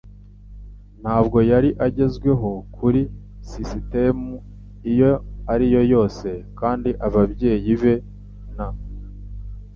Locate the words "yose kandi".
5.93-6.89